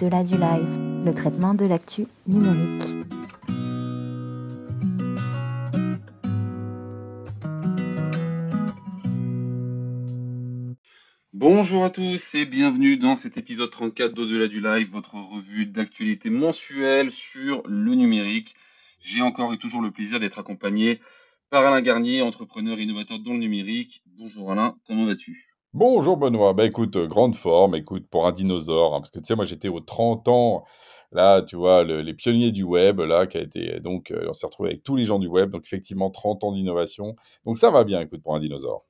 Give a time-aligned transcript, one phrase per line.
[0.00, 2.84] Au-delà du live, le traitement de l'actu numérique.
[11.34, 16.30] Bonjour à tous et bienvenue dans cet épisode 34 d'Au-delà du live, votre revue d'actualité
[16.30, 18.54] mensuelle sur le numérique.
[19.02, 21.00] J'ai encore et toujours le plaisir d'être accompagné
[21.50, 24.02] par Alain Garnier, entrepreneur et innovateur dans le numérique.
[24.16, 25.49] Bonjour Alain, comment vas-tu?
[25.72, 29.26] Bonjour Benoît, bah écoute, euh, grande forme, écoute, pour un dinosaure, hein, parce que tu
[29.26, 30.64] sais, moi j'étais aux 30 ans,
[31.12, 34.32] là, tu vois, le- les pionniers du web, là, qui a été, donc, euh, on
[34.32, 37.70] s'est retrouvé avec tous les gens du web, donc effectivement 30 ans d'innovation, donc ça
[37.70, 38.84] va bien, écoute, pour un dinosaure.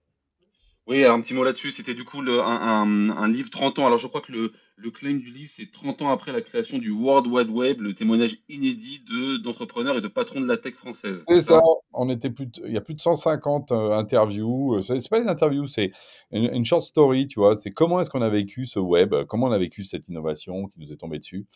[0.87, 3.87] Oui, un petit mot là-dessus, c'était du coup un, livre 30 ans.
[3.87, 6.79] Alors je crois que le, le claim du livre, c'est 30 ans après la création
[6.79, 10.75] du World Wide Web, le témoignage inédit de d'entrepreneurs et de patrons de la tech
[10.75, 11.25] française.
[11.29, 11.61] C'est ça,
[11.93, 15.29] on était plus il y a plus de 150 euh, interviews, euh, c'est pas des
[15.29, 15.93] interviews, c'est
[16.33, 19.53] une, short story, tu vois, c'est comment est-ce qu'on a vécu ce web, comment on
[19.53, 21.47] a vécu cette innovation qui nous est tombée dessus?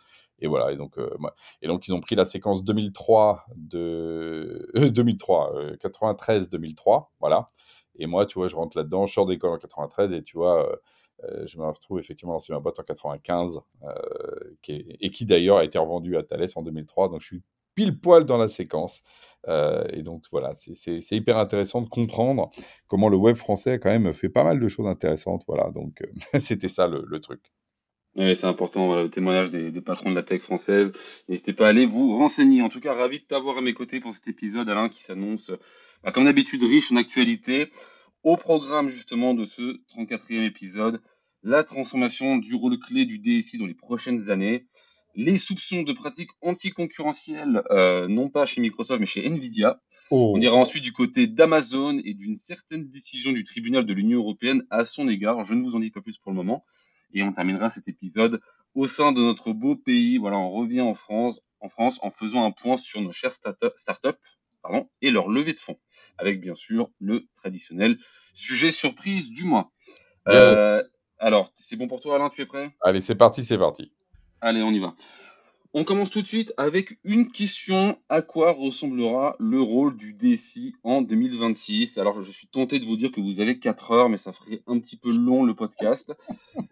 [0.40, 1.10] Et voilà, et donc, euh,
[1.62, 7.50] et donc ils ont pris la séquence 2003 de euh, 2003, euh, 93-2003, voilà.
[7.98, 10.68] Et moi, tu vois, je rentre là-dedans, je sors d'école en 93 et tu vois,
[10.68, 10.76] euh,
[11.24, 13.88] euh, je me retrouve effectivement dans ma boîte en 95, euh,
[14.62, 17.08] qui et qui d'ailleurs a été revendue à Thales en 2003.
[17.08, 17.42] Donc je suis
[17.74, 19.02] pile poil dans la séquence.
[19.92, 22.50] Et donc voilà, c'est- hyper intéressant de comprendre
[22.88, 25.44] comment le web français a quand même fait pas mal de choses intéressantes.
[25.46, 26.02] Voilà, donc
[26.38, 27.52] c'était ça le, truc.
[28.16, 30.94] Oui, c'est important, le témoignage des, des patrons de la tech française.
[31.28, 32.62] N'hésitez pas à aller vous renseigner.
[32.62, 35.50] En tout cas, ravi de t'avoir à mes côtés pour cet épisode, Alain, qui s'annonce,
[36.04, 37.70] bah, comme d'habitude, riche en actualité.
[38.22, 41.00] Au programme, justement, de ce 34e épisode,
[41.42, 44.66] la transformation du rôle clé du DSI dans les prochaines années,
[45.14, 49.80] les soupçons de pratiques anticoncurrentielles, euh, non pas chez Microsoft, mais chez Nvidia.
[50.10, 54.18] Oh, On ira ensuite du côté d'Amazon et d'une certaine décision du tribunal de l'Union
[54.18, 55.44] européenne à son égard.
[55.44, 56.64] Je ne vous en dis pas plus pour le moment.
[57.12, 58.40] Et on terminera cet épisode
[58.74, 60.18] au sein de notre beau pays.
[60.18, 63.72] Voilà, on revient en France, en France en faisant un point sur nos chères start-
[63.76, 64.18] startups
[65.02, 65.78] et leur levée de fonds.
[66.18, 67.98] Avec bien sûr le traditionnel
[68.34, 69.70] sujet surprise du mois.
[70.28, 70.82] Euh,
[71.18, 72.74] alors, c'est bon pour toi Alain, tu es prêt?
[72.82, 73.92] Allez, c'est parti, c'est parti.
[74.40, 74.94] Allez, on y va.
[75.76, 77.98] On commence tout de suite avec une question.
[78.08, 82.96] À quoi ressemblera le rôle du DSI en 2026 Alors, je suis tenté de vous
[82.96, 86.12] dire que vous avez 4 heures, mais ça ferait un petit peu long le podcast.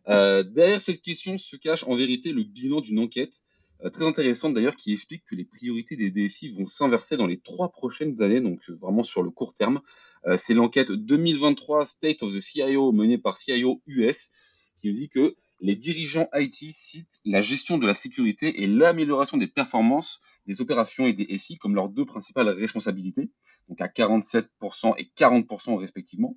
[0.07, 3.43] Euh, derrière cette question se cache en vérité le bilan d'une enquête
[3.91, 7.71] très intéressante d'ailleurs qui explique que les priorités des DSI vont s'inverser dans les trois
[7.71, 9.81] prochaines années, donc euh, vraiment sur le court terme.
[10.27, 14.31] Euh, C'est l'enquête 2023 State of the CIO menée par CIO US
[14.79, 19.37] qui nous dit que les dirigeants IT citent la gestion de la sécurité et l'amélioration
[19.37, 23.31] des performances des opérations et des SI comme leurs deux principales responsabilités,
[23.69, 26.37] donc à 47% et 40% respectivement.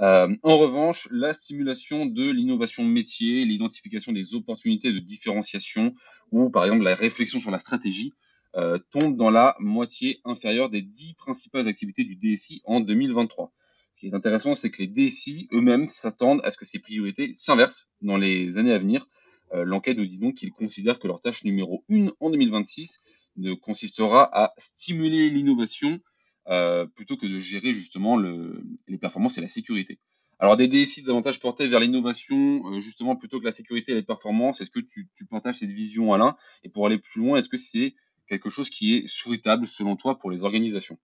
[0.00, 5.94] Euh, en revanche, la stimulation de l'innovation métier, l'identification des opportunités de différenciation
[6.32, 8.12] ou par exemple la réflexion sur la stratégie
[8.56, 13.52] euh, tombe dans la moitié inférieure des dix principales activités du DSI en 2023.
[13.92, 17.32] Ce qui est intéressant, c'est que les DSI eux-mêmes s'attendent à ce que ces priorités
[17.36, 19.06] s'inversent dans les années à venir.
[19.54, 23.04] Euh, L'enquête nous dit donc qu'ils considèrent que leur tâche numéro une en 2026
[23.36, 26.00] ne consistera à stimuler l'innovation
[26.48, 29.98] euh, plutôt que de gérer justement le, les performances et la sécurité.
[30.38, 34.02] Alors des DSI davantage portés vers l'innovation euh, justement plutôt que la sécurité et les
[34.02, 36.36] performances, est-ce que tu, tu partages cette vision Alain?
[36.64, 37.94] Et pour aller plus loin, est-ce que c'est
[38.28, 40.98] quelque chose qui est souhaitable selon toi pour les organisations?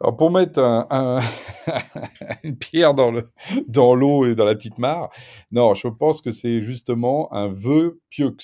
[0.00, 1.20] Alors pour mettre un- un-
[2.42, 3.22] une pierre dans
[3.68, 5.08] dans l'eau et dans la petite mare,
[5.50, 8.36] non, je pense que c'est justement un vœu pieux.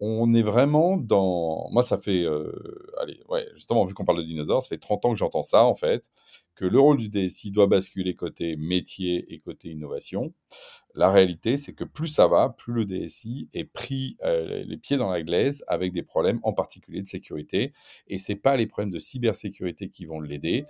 [0.00, 1.68] On est vraiment dans.
[1.70, 2.24] Moi, ça fait.
[2.24, 2.52] euh,
[3.00, 5.64] allez, ouais, justement, vu qu'on parle de dinosaures, ça fait 30 ans que j'entends ça,
[5.64, 6.10] en fait,
[6.56, 10.32] que le rôle du DSI doit basculer côté métier et côté innovation.
[10.94, 14.96] La réalité, c'est que plus ça va, plus le DSI est pris euh, les pieds
[14.96, 17.72] dans la glaise avec des problèmes, en particulier de sécurité.
[18.08, 20.66] Et c'est pas les problèmes de cybersécurité qui vont l'aider.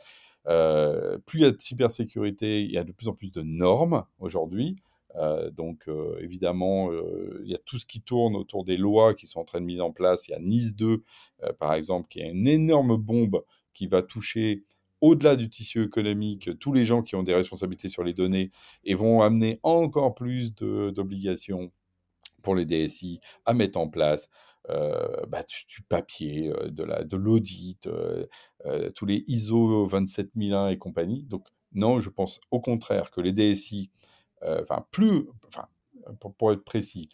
[0.46, 3.42] Euh, plus il y a de cybersécurité, il y a de plus en plus de
[3.42, 4.76] normes aujourd'hui.
[5.16, 9.14] Euh, donc, euh, évidemment, euh, il y a tout ce qui tourne autour des lois
[9.14, 10.26] qui sont en train de mise en place.
[10.28, 11.04] Il y a Nice 2,
[11.44, 14.64] euh, par exemple, qui est une énorme bombe qui va toucher
[15.00, 18.50] au-delà du tissu économique tous les gens qui ont des responsabilités sur les données
[18.84, 21.72] et vont amener encore plus d'obligations
[22.42, 24.28] pour les DSI à mettre en place
[24.68, 27.86] bah, du, papier, de la- de l'audit,
[28.94, 31.24] tous les ISO 27001 et compagnie.
[31.24, 33.90] Donc, non, je pense au contraire que les DSI,
[34.62, 35.66] enfin, plus, enfin,
[36.38, 37.08] pour, être précis,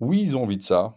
[0.00, 0.94] oui, ils ont envie de ça,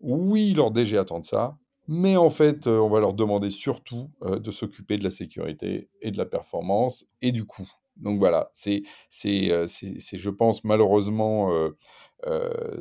[0.00, 4.38] oui, leurs DG attendent ça, mais en fait, euh, on va leur demander surtout euh,
[4.38, 7.68] de s'occuper de la sécurité et de la performance et du coût.
[7.96, 8.84] Donc voilà, c'est,
[9.26, 11.76] euh, je pense, malheureusement, euh,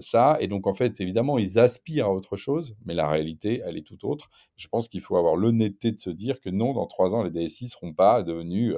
[0.01, 0.38] ça.
[0.39, 3.86] Et donc, en fait, évidemment, ils aspirent à autre chose, mais la réalité, elle est
[3.86, 4.30] tout autre.
[4.57, 7.31] Je pense qu'il faut avoir l'honnêteté de se dire que non, dans trois ans, les
[7.31, 8.75] DSI ne seront pas devenus,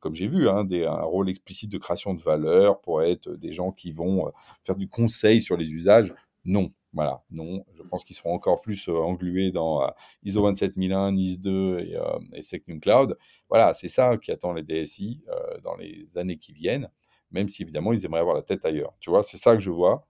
[0.00, 3.72] comme j'ai vu, hein, un rôle explicite de création de valeur pour être des gens
[3.72, 4.30] qui vont
[4.62, 6.12] faire du conseil sur les usages.
[6.44, 7.64] Non, voilà, non.
[7.74, 9.90] Je pense qu'ils seront encore plus englués dans
[10.24, 11.98] ISO 27001, NIS 2 et,
[12.34, 13.16] et SecNum Cloud.
[13.48, 15.22] Voilà, c'est ça qui attend les DSI
[15.62, 16.90] dans les années qui viennent
[17.34, 18.94] même si évidemment ils aimeraient avoir la tête ailleurs.
[19.00, 20.06] Tu vois, c'est ça que je vois.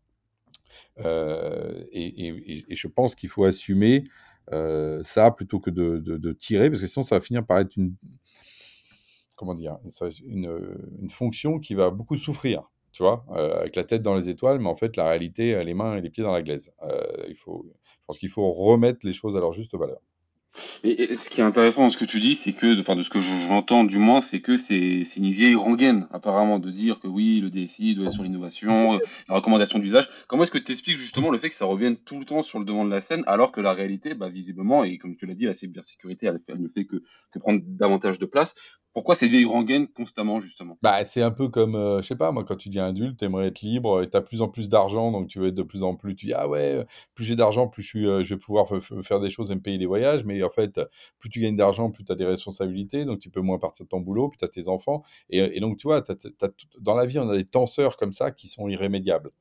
[1.01, 4.05] Euh, et, je pense qu'il faut assumer
[4.53, 7.95] euh, ça plutôt que de, tirer, parce que sinon ça va finir par être une,
[9.37, 9.79] comment dire,
[10.23, 14.61] une, fonction qui va beaucoup souffrir, tu vois, euh, avec la tête dans les étoiles,
[14.61, 16.73] mais en fait la réalité, les mains et les pieds dans la glaise.
[17.29, 20.01] il faut, je pense qu'il faut remettre les choses à leur juste valeur.
[20.83, 23.11] Et, ce qui est intéressant dans ce que tu dis, c'est que, enfin, de ce
[23.11, 27.41] que j'entends du moins, c'est que c'est une vieille rengaine, apparemment, de dire que oui,
[27.41, 30.09] le DSI doit être sur l'innovation, la recommandation d'usage.
[30.29, 32.59] Comment est-ce que tu expliques justement le fait que ça revienne tout le temps sur
[32.59, 35.35] le devant de la scène, alors que la réalité, bah, visiblement, et comme tu l'as
[35.35, 37.03] dit, la cybersécurité, elle, elle ne fait que
[37.41, 38.55] prendre davantage de place.
[38.95, 40.79] Pourquoi ces vieilles rengaines constamment, justement?
[40.81, 43.25] Bah, C'est un peu comme, euh, je sais pas, moi, quand tu dis adulte, tu
[43.25, 45.65] aimerais être libre et tu as plus en plus d'argent, donc tu veux être de
[45.65, 46.15] plus en plus.
[46.15, 48.69] Tu dis, ah ouais, plus j'ai d'argent, plus je, euh, vais pouvoir
[49.03, 50.25] faire des choses et me payer des voyages.
[50.25, 50.81] Mais en fait,
[51.19, 53.89] plus tu gagnes d'argent, plus tu as des responsabilités, donc tu peux moins partir de
[53.89, 55.03] ton boulot, puis tu as tes enfants.
[55.29, 56.05] Et, donc, tu vois,
[56.81, 59.33] dans la vie, on a des tenseurs comme ça qui sont irrémédiables.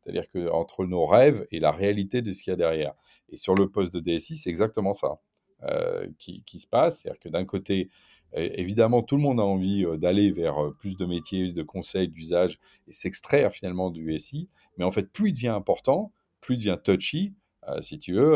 [0.00, 2.94] C'est-à-dire que entre nos rêves et la réalité de ce qu'il y a derrière.
[3.28, 5.18] Et sur le poste de DSI, c'est exactement ça
[5.64, 7.00] euh, qui, qui, se passe.
[7.00, 7.88] C'est-à-dire que d'un côté,
[8.34, 12.08] évidemment, tout le monde a envie euh, d'aller vers euh, plus de métiers, de conseils,
[12.08, 12.58] d'usage
[12.88, 14.48] et s'extraire finalement du SI.
[14.76, 17.34] Mais en fait, plus il devient important, plus il devient touchy,
[17.68, 18.32] euh, si tu veux,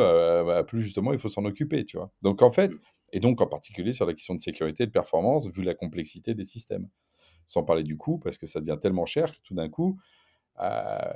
[0.46, 2.10] bah, plus justement il faut s'en occuper, tu vois.
[2.22, 2.72] Donc en fait,
[3.12, 6.34] et donc en particulier sur la question de sécurité et de performance, vu la complexité
[6.34, 6.88] des systèmes.
[7.46, 9.98] Sans parler du coût, parce que ça devient tellement cher que tout d'un coup,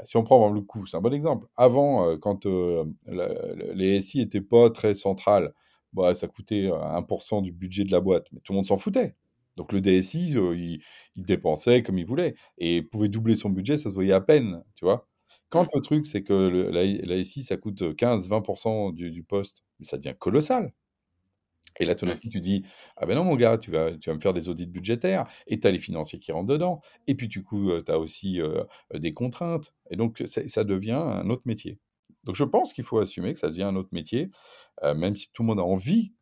[0.04, 1.46] si on prend le coût, c'est un bon exemple.
[1.56, 5.52] Avant, quand les SI n'étaient pas très centrales,
[5.92, 9.14] bah, ça coûtait 1% du budget de la boîte, mais tout le monde s'en foutait.
[9.56, 10.82] Donc le DSI, il,
[11.16, 14.84] dépensait comme il voulait et pouvait doubler son budget, ça se voyait à peine, tu
[14.84, 15.08] vois.
[15.50, 16.32] Quand le truc, c'est que
[16.72, 20.72] la, SI, ça coûte 15-20% du, poste, mais ça devient colossal.
[21.80, 22.64] Et là, tout d'un coup, tu dis
[22.96, 25.58] Ah ben non, mon gars, tu vas, tu vas me faire des audits budgétaires, et
[25.58, 28.40] tu as les financiers qui rentrent dedans, et puis du coup, tu as aussi
[28.94, 29.74] des contraintes.
[29.90, 31.78] Et donc, ça devient un autre métier.
[32.24, 34.30] Donc je pense qu'il faut assumer que ça devient un autre métier,
[34.82, 36.12] euh, même si tout le monde a envie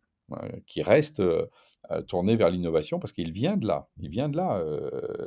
[0.66, 1.46] qu'il reste euh,
[1.90, 3.88] euh, tourné vers l'innovation, parce qu'il vient de là.
[3.98, 4.62] Il vient de là.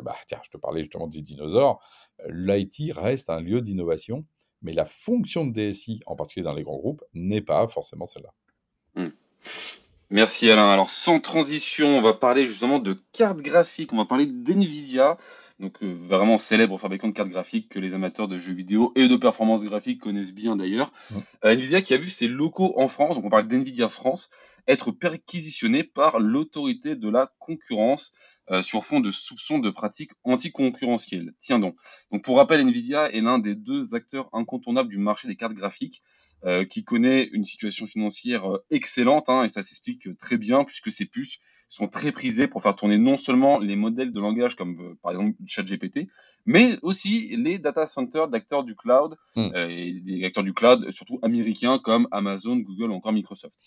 [0.01, 1.81] bah, tiens, je te parlais justement des dinosaures.
[2.29, 4.25] L'IT reste un lieu d'innovation,
[4.61, 8.33] mais la fonction de DSI, en particulier dans les grands groupes, n'est pas forcément celle-là.
[8.95, 9.09] Mmh.
[10.09, 10.69] Merci Alain.
[10.69, 15.17] Alors sans transition, on va parler justement de cartes graphiques, on va parler d'NVIDIA
[15.59, 19.07] donc euh, vraiment célèbre fabricant de cartes graphiques que les amateurs de jeux vidéo et
[19.07, 20.91] de performance graphique connaissent bien d'ailleurs.
[21.45, 24.29] Euh, Nvidia qui a vu ses locaux en France, donc on parle d'Nvidia France,
[24.67, 28.13] être perquisitionnés par l'autorité de la concurrence
[28.51, 31.33] euh, sur fond de soupçons de pratiques anticoncurrentielles.
[31.37, 31.75] Tiens donc.
[32.11, 36.03] Donc pour rappel, Nvidia est l'un des deux acteurs incontournables du marché des cartes graphiques,
[36.69, 41.39] qui connaît une situation financière excellente, hein, et ça s'explique très bien puisque ses puces
[41.73, 45.11] sont très prisés pour faire tourner non seulement les modèles de langage comme euh, par
[45.11, 46.07] exemple ChatGPT,
[46.45, 49.49] mais aussi les data centers d'acteurs du cloud hmm.
[49.55, 53.57] euh, et des acteurs du cloud surtout américains comme Amazon, Google ou encore Microsoft.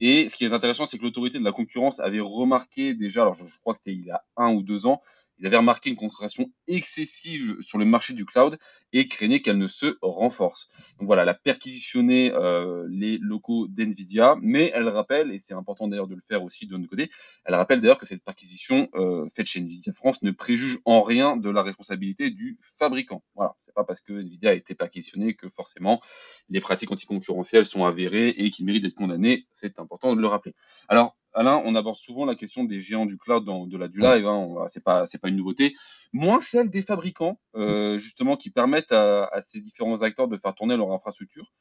[0.00, 3.34] Et ce qui est intéressant, c'est que l'autorité de la concurrence avait remarqué déjà, alors
[3.34, 5.02] je, je crois que c'était il y a un ou deux ans,
[5.38, 8.58] ils avaient remarqué une concentration excessive sur le marché du cloud
[8.92, 10.68] et craignaient qu'elle ne se renforce.
[10.98, 15.88] Donc voilà, elle a perquisitionné euh, les locaux d'NVIDIA, mais elle rappelle, et c'est important
[15.88, 17.10] d'ailleurs de le faire aussi de notre côté,
[17.44, 21.36] elle rappelle d'ailleurs que cette perquisition euh, faite chez NVIDIA France ne préjuge en rien
[21.36, 23.22] de la responsabilité du fabricant.
[23.34, 26.00] Voilà, c'est pas parce que NVIDIA a été perquisitionné que forcément
[26.48, 29.46] les pratiques anticoncurrentielles sont avérées et qu'ils méritent d'être condamnées.
[29.54, 30.54] C'est important de le rappeler.
[30.88, 34.00] Alors, Alain, on aborde souvent la question des géants du cloud dans de la du
[34.00, 34.26] live.
[34.26, 35.74] Hein, c'est pas c'est pas une nouveauté.
[36.12, 40.76] Moins celle des fabricants, euh, justement, qui permettent à, ces différents acteurs de faire tourner
[40.76, 41.52] leur infrastructure.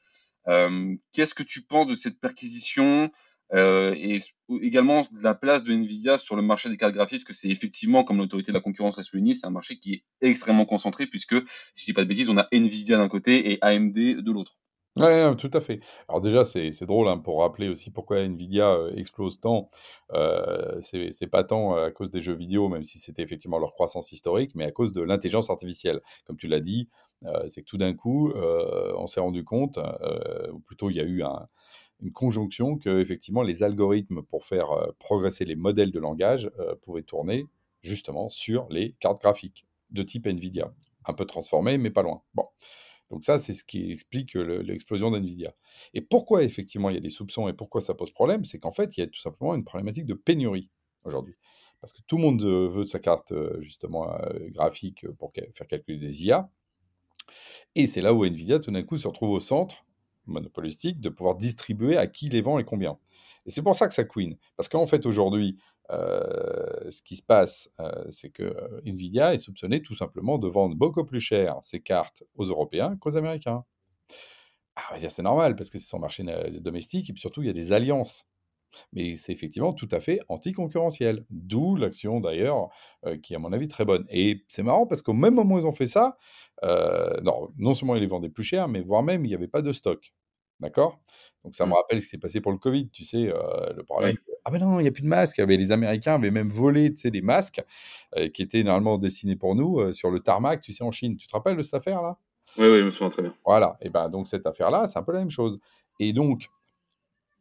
[0.48, 3.12] Euh, qu'est-ce que tu penses de cette perquisition
[3.54, 4.20] euh, et
[4.62, 7.50] également de la place de Nvidia sur le marché des cartes graphiques, parce que c'est
[7.50, 11.08] effectivement, comme l'autorité de la concurrence l'a souligné, c'est un marché qui est extrêmement concentré,
[11.08, 11.36] puisque,
[11.74, 14.58] si je dis pas de bêtises, on a Nvidia d'un côté et AMD de l'autre.
[15.00, 15.82] Oui, tout à fait.
[16.08, 19.70] Alors déjà, c'est drôle hein, pour rappeler aussi pourquoi Nvidia euh, explose tant.
[20.14, 24.12] Euh, c'est pas tant à cause des jeux vidéo, même si c'était effectivement leur croissance
[24.12, 26.02] historique, mais à cause de l'intelligence artificielle.
[26.26, 26.90] Comme tu l'as dit,
[27.26, 29.78] euh, c'est que tout d'un coup, on s'est rendu compte,
[30.52, 31.22] ou plutôt il y a eu
[32.02, 36.50] une conjonction que effectivement les algorithmes pour faire progresser les modèles de langage
[36.82, 37.46] pouvaient tourner
[37.84, 40.72] justement sur les cartes graphiques de type Nvidia
[41.06, 42.22] un peu transformé, mais pas loin.
[42.34, 42.46] Bon.
[43.10, 45.54] Donc ça, c'est ce qui explique l'explosion d'NVIDIA.
[45.94, 48.74] Et pourquoi effectivement il y a des soupçons et pourquoi ça pose problème, c'est qu'en
[48.74, 50.70] fait, il y a tout simplement une problématique de pénurie
[51.04, 51.36] aujourd'hui.
[51.80, 54.18] Parce que tout le monde veut sa carte justement
[54.50, 56.50] graphique pour faire calculer des IA.
[57.76, 59.86] Et c'est là où Nvidia, tout d'un coup, se retrouve au centre
[60.26, 62.98] monopolistique de pouvoir distribuer à qui les vend et combien.
[63.46, 64.38] Et c'est pour ça que ça queen.
[64.58, 65.58] Parce qu'en fait, aujourd'hui,
[65.90, 67.70] ce qui se passe,
[68.10, 72.46] c'est que Nvidia est soupçonné tout simplement de vendre beaucoup plus cher ses cartes aux
[72.46, 73.64] Européens qu'aux Américains.
[74.76, 76.24] Ah, c'est normal, parce que c'est son marché
[76.62, 78.28] domestique, et puis surtout, il y a des alliances.
[78.94, 81.26] Mais c'est effectivement tout à fait anticoncurrentiel.
[81.30, 82.70] D'où l'action d'ailleurs,
[83.06, 84.06] euh, qui est à mon avis très bonne.
[84.10, 86.18] Et c'est marrant parce qu'au même moment où ils ont fait ça,
[86.64, 89.48] euh, non, non seulement ils les vendaient plus cher, mais voire même il n'y avait
[89.48, 90.14] pas de stock.
[90.60, 91.00] D'accord?
[91.44, 91.74] Donc ça me mmh.
[91.74, 94.16] rappelle ce qui s'est passé pour le Covid, tu sais, euh, le problème.
[94.44, 95.38] Ah ben non, il n'y a plus de masques.
[95.38, 97.62] Les Américains avaient même volé tu sais, des masques
[98.34, 101.16] qui étaient normalement destinés pour nous sur le tarmac, tu sais, en Chine.
[101.18, 102.18] Tu te rappelles de cette affaire-là?
[102.58, 103.36] Oui, oui, je me souviens très bien.
[103.46, 105.60] Voilà, et ben donc cette affaire-là, c'est un peu la même chose.
[106.00, 106.50] Et donc,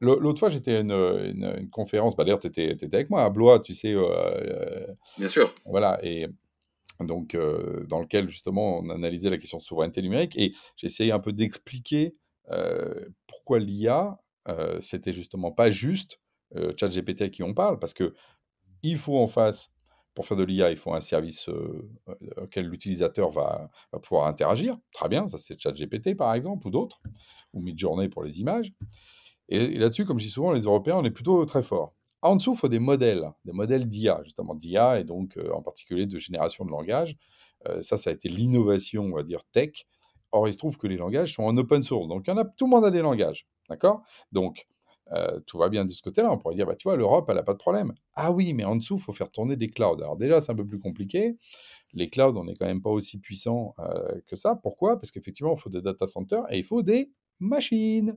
[0.01, 3.61] L'autre fois, j'étais à une, une, conférence, bah, d'ailleurs, tu étais, avec moi à Blois,
[3.61, 3.95] tu sais.
[5.17, 5.53] Bien sûr.
[5.65, 6.27] Voilà, et
[7.01, 7.37] donc,
[7.89, 12.15] dans lequel, justement, on analysait la question de souveraineté numérique, et essayé un peu d'expliquer
[13.27, 14.19] pourquoi l'IA,
[14.81, 16.21] c'était justement pas juste
[16.79, 18.15] ChatGPT à qui on parle, parce que
[18.83, 19.73] il faut en face,
[20.15, 21.49] pour faire de l'IA, il faut un service
[22.37, 23.71] auquel l'utilisateur va,
[24.03, 24.77] pouvoir interagir.
[24.93, 27.01] Très bien, ça c'est ChatGPT par exemple, ou d'autres,
[27.53, 28.73] ou Midjourney pour les images.
[29.49, 31.95] Et, là-dessus, comme je dis souvent, les Européens, on est plutôt très forts.
[32.23, 35.63] En dessous, il faut des modèles, des modèles d'IA, justement d'IA, et donc euh, en
[35.63, 37.17] particulier de génération de langage.
[37.69, 39.87] Euh, ça, ça a été l'innovation, on va dire, tech.
[40.37, 42.09] Or, il se trouve que les langages sont en open source.
[42.09, 43.47] Donc, il y en a, tout le monde a des langages.
[43.69, 44.03] D'accord?
[44.33, 44.67] Donc,
[45.13, 46.33] euh, tout va bien de ce côté-là.
[46.33, 47.93] On pourrait dire, bah, tu vois, l'Europe, elle n'a pas de problème.
[48.15, 50.01] Ah oui, mais en dessous, il faut faire tourner des clouds.
[50.01, 51.37] Alors déjà, c'est un peu plus compliqué.
[51.93, 53.75] Les clouds, on n'est quand même pas aussi puissant
[54.27, 54.57] que ça.
[54.57, 54.99] Pourquoi?
[54.99, 58.17] Parce qu'effectivement, il faut des data centers et il faut des machines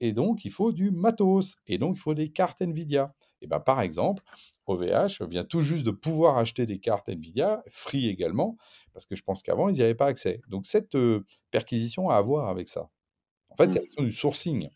[0.00, 3.12] et donc il faut du matos, et donc il faut des cartes NVIDIA.
[3.40, 4.22] Et ben, par exemple,
[4.66, 8.56] OVH vient tout juste de pouvoir acheter des cartes NVIDIA, Free également,
[8.92, 10.40] parce que je pense qu'avant, ils n'y avaient pas accès.
[10.48, 10.96] Donc cette
[11.50, 12.90] perquisition a à voir avec ça.
[13.50, 13.86] En fait, c'est mmh.
[13.98, 14.68] la du sourcing.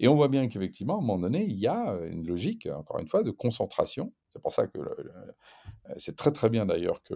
[0.00, 2.98] Et on voit bien qu'effectivement, à un moment donné, il y a une logique, encore
[2.98, 4.12] une fois, de concentration.
[4.32, 4.78] C'est pour ça que
[5.98, 7.14] c'est très très bien d'ailleurs que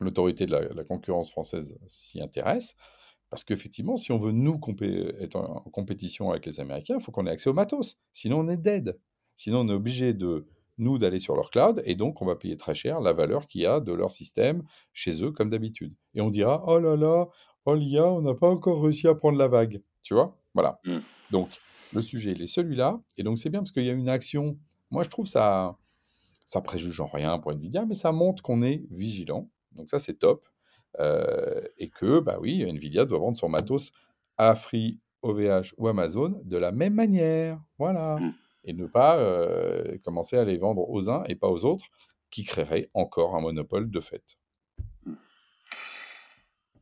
[0.00, 2.76] l'autorité de la, concurrence française s'y intéresse.
[3.30, 4.60] Parce qu'effectivement, si on veut nous
[5.20, 7.98] être en compétition avec les Américains, il faut qu'on ait accès au matos.
[8.12, 8.98] Sinon, on est dead.
[9.40, 12.58] Sinon, on est obligé de nous d'aller sur leur cloud et donc on va payer
[12.58, 15.94] très cher la valeur qu'il y a de leur système chez eux comme d'habitude.
[16.12, 17.26] Et on dira oh là là,
[17.64, 19.80] oh l'IA, on n'a pas encore réussi à prendre la vague.
[20.02, 20.38] Tu vois?
[20.52, 20.78] Voilà.
[20.84, 20.98] Mmh.
[21.30, 21.48] Donc
[21.94, 24.58] le sujet il est celui-là et donc c'est bien parce qu'il y a une action.
[24.90, 25.78] Moi je trouve ça
[26.44, 29.48] ça préjuge en rien pour Nvidia, mais ça montre qu'on est vigilant.
[29.72, 30.46] Donc ça c'est top.
[30.98, 33.90] Euh, et que, bah oui, Nvidia doit vendre son matos
[34.36, 37.58] à Free, OVH ou Amazon de la même manière.
[37.78, 38.16] Voilà.
[38.16, 38.34] Mmh.
[38.64, 41.86] Et ne pas euh, commencer à les vendre aux uns et pas aux autres,
[42.30, 44.38] qui créerait encore un monopole de fait.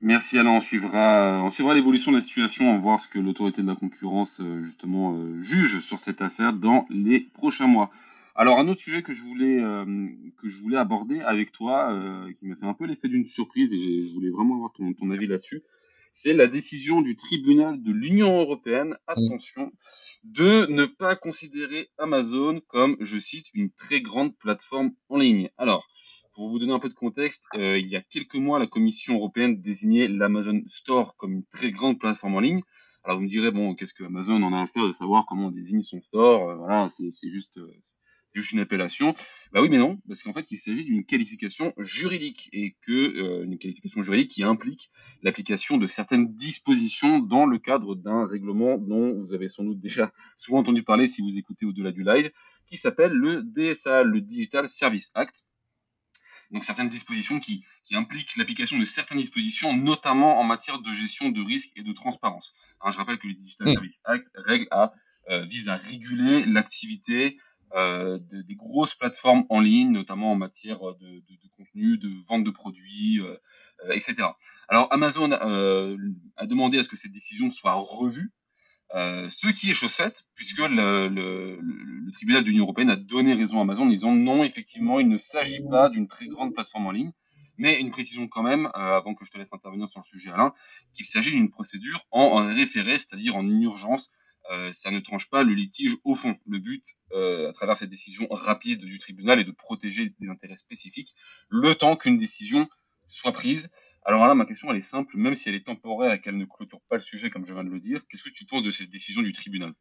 [0.00, 3.18] Merci Alain, on suivra, on suivra l'évolution de la situation, on va voir ce que
[3.18, 7.90] l'autorité de la concurrence euh, justement juge sur cette affaire dans les prochains mois.
[8.40, 9.84] Alors un autre sujet que je voulais euh,
[10.36, 13.74] que je voulais aborder avec toi, euh, qui m'a fait un peu l'effet d'une surprise
[13.74, 15.64] et je voulais vraiment avoir ton avis là-dessus,
[16.20, 19.70] c'est la décision du tribunal de l'Union européenne, attention,
[20.24, 25.48] de ne pas considérer Amazon comme, je cite, une très grande plateforme en ligne.
[25.58, 25.86] Alors,
[26.34, 29.14] pour vous donner un peu de contexte, euh, il y a quelques mois, la Commission
[29.14, 32.62] européenne désignait l'Amazon Store comme une très grande plateforme en ligne.
[33.04, 35.46] Alors vous me direz, bon, qu'est-ce que Amazon en a à faire de savoir comment
[35.46, 36.56] on désigne son store?
[36.56, 37.60] Voilà, c'est juste
[38.28, 39.14] c'est juste une appellation.
[39.52, 43.44] Bah oui, mais non, parce qu'en fait, il s'agit d'une qualification juridique et que euh,
[43.44, 44.90] une qualification juridique qui implique
[45.22, 50.12] l'application de certaines dispositions dans le cadre d'un règlement dont vous avez sans doute déjà
[50.36, 52.30] souvent entendu parler si vous écoutez au-delà du live,
[52.66, 55.44] qui s'appelle le DSA, le Digital Service Act.
[56.50, 61.30] Donc certaines dispositions qui, qui impliquent l'application de certaines dispositions, notamment en matière de gestion
[61.30, 62.52] de risques et de transparence.
[62.86, 63.70] je rappelle que le Digital.
[63.70, 64.92] Service Act règle à,
[65.30, 67.38] euh, vise à réguler l'activité
[67.74, 72.08] euh, de, des grosses plateformes en ligne, notamment en matière de, de, de contenu, de
[72.26, 73.36] vente de produits, euh,
[73.84, 74.28] euh etc.
[74.68, 75.96] Alors Amazon euh,
[76.36, 78.32] a demandé à ce que cette décision soit revue,
[78.94, 82.96] euh, ce qui est chose faite, puisque le, le, le tribunal de l'Union européenne a
[82.96, 86.54] donné raison à Amazon en disant non, effectivement, il ne s'agit pas d'une très grande
[86.54, 87.12] plateforme en ligne,
[87.58, 90.54] mais une précision quand même, avant que je te laisse intervenir sur le sujet Alain,
[90.94, 94.10] qu'il s'agit d'une procédure en référé, c'est-à-dire en urgence,
[94.50, 96.36] euh, ça ne tranche pas le litige au fond.
[96.46, 100.56] Le but, euh, à travers cette décision rapide du tribunal, est de protéger des intérêts
[100.56, 101.14] spécifiques,
[101.48, 102.68] le temps qu'une décision
[103.06, 103.70] soit prise.
[104.04, 106.44] Alors là, ma question, elle est simple, même si elle est temporaire et qu'elle ne
[106.44, 108.70] clôture pas le sujet, comme je viens de le dire, qu'est-ce que tu penses de
[108.70, 109.72] cette décision du tribunal?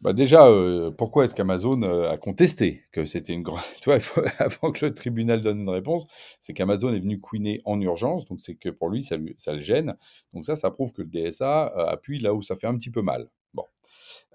[0.00, 3.60] Bah déjà, euh, pourquoi est-ce qu'Amazon euh, a contesté que c'était une grande...
[3.82, 3.98] Tu vois,
[4.38, 6.06] avant que le tribunal donne une réponse,
[6.38, 9.60] c'est qu'Amazon est venu couiner en urgence, donc c'est que pour lui ça, ça, le
[9.60, 9.96] gêne.
[10.32, 12.90] Donc ça, ça prouve que le DSA euh, appuie là où ça fait un petit
[12.90, 13.28] peu mal.
[13.54, 13.64] Bon.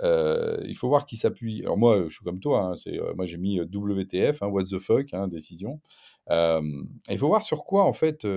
[0.01, 1.61] il faut voir qui s'appuie.
[1.61, 4.79] Alors moi, je suis comme toi, hein, c'est, moi j'ai mis WTF, hein, what the
[4.79, 5.79] fuck, hein, décision.
[6.29, 8.27] il faut voir sur quoi, en fait,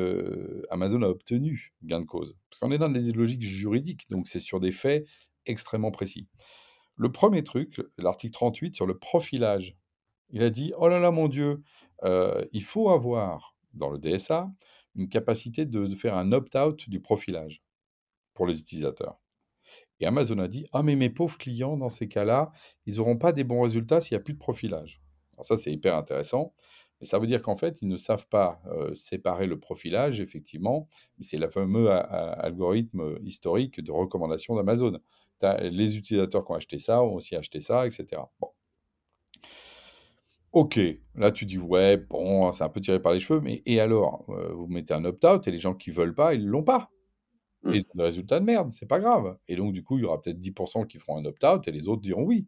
[0.70, 2.36] Amazon a obtenu gain de cause.
[2.50, 5.06] Parce qu'on est dans des logiques juridiques, donc c'est sur des faits
[5.46, 6.28] extrêmement précis.
[6.96, 9.76] Le premier truc, l'article 38 sur le profilage,
[10.30, 11.62] il a dit Oh là là, mon Dieu,
[12.04, 14.50] euh, il faut avoir dans le DSA
[14.94, 17.62] une capacité de, faire un opt-out du profilage
[18.32, 19.20] pour les utilisateurs.
[20.00, 22.50] Et Amazon a dit Ah, mais mes pauvres clients, dans ces cas-là,
[22.86, 25.02] ils n'auront pas des bons résultats s'il n'y a plus de profilage.
[25.34, 26.54] Alors, ça, c'est hyper intéressant.
[27.00, 30.88] Mais ça veut dire qu'en fait, ils ne savent pas euh, séparer le profilage, effectivement.
[31.20, 34.98] C'est le fameux algorithme historique de recommandation d'Amazon
[35.42, 38.22] les utilisateurs qui ont acheté ça ont aussi acheté ça, etc.
[38.40, 38.48] Bon.
[40.52, 40.80] Ok,
[41.14, 44.24] là tu dis ouais, bon, c'est un peu tiré par les cheveux, mais et alors
[44.30, 46.90] euh, Vous mettez un opt-out et les gens qui veulent pas, ils l'ont pas.
[47.64, 47.74] Et mmh.
[47.74, 49.36] ils ont des résultats de merde, c'est pas grave.
[49.48, 51.88] Et donc du coup, il y aura peut-être 10% qui feront un opt-out et les
[51.88, 52.46] autres diront oui.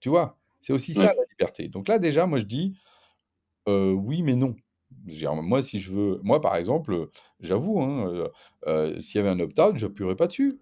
[0.00, 1.68] Tu vois, c'est aussi ça la liberté.
[1.68, 2.74] Donc là déjà, moi je dis
[3.68, 4.54] euh, oui, mais non.
[5.42, 7.08] Moi, si je veux, moi par exemple,
[7.38, 8.28] j'avoue, hein,
[8.66, 10.60] euh, s'il y avait un opt-out, je n'appuierais pas dessus.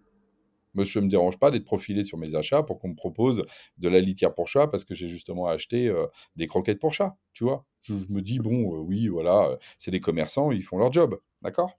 [0.74, 3.44] Moi, je ne me dérange pas d'être profilé sur mes achats pour qu'on me propose
[3.78, 6.06] de la litière pour chat parce que j'ai justement acheté euh,
[6.36, 7.64] des croquettes pour chat, tu vois.
[7.82, 11.18] Je, me dis, bon, euh, oui, voilà, euh, c'est des commerçants, ils font leur job,
[11.42, 11.78] d'accord?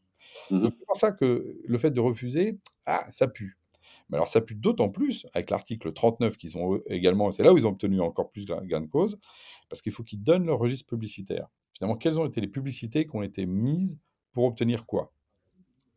[0.52, 3.58] Mmh Donc, c'est pour ça que le fait de refuser, ah, ça pue.
[4.10, 7.58] Mais alors, ça pue d'autant plus avec l'article 39 qu'ils ont également, c'est là où
[7.58, 9.20] ils ont obtenu encore plus gain de cause,
[9.70, 11.48] parce qu'il faut qu'ils donnent leur registre publicitaire.
[11.74, 14.00] Finalement, quelles ont été les publicités qui ont été mises
[14.34, 15.14] pour obtenir quoi?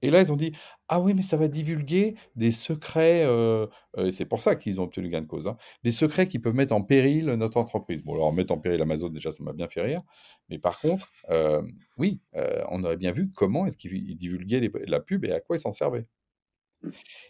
[0.03, 0.53] Et là, ils ont dit
[0.89, 3.25] Ah oui, mais ça va divulguer des secrets.
[3.25, 3.67] Euh,
[3.97, 5.47] euh, c'est pour ça qu'ils ont obtenu gain de cause.
[5.47, 8.03] Hein, des secrets qui peuvent mettre en péril notre entreprise.
[8.03, 10.03] Bon, alors mettre en péril Amazon, déjà, ça m'a bien fait rire.
[10.49, 11.63] Mais par contre, euh,
[11.97, 12.21] oui,
[12.69, 15.73] on aurait bien vu comment est-ce qu'ils divulguaient la pub et à quoi ils s'en
[15.73, 16.07] servaient.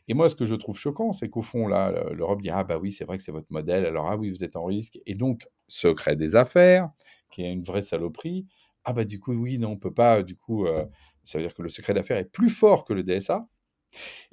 [0.09, 2.79] Et moi, ce que je trouve choquant, c'est qu'au fond, là, l'Europe dit Ah bah
[2.79, 3.85] oui, c'est vrai que c'est votre modèle.
[3.85, 4.99] Alors, ah oui, vous êtes en risque.
[5.05, 6.89] Et donc, secret des affaires,
[7.31, 8.47] qui est une vraie saloperie.
[8.85, 10.67] Ah bah du coup, oui, non, on peut pas, du coup
[11.25, 13.47] ça veut dire que le secret d'affaires est plus fort que le DSA.